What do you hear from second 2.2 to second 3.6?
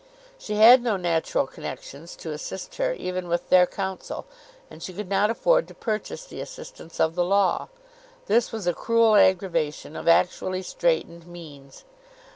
assist her even with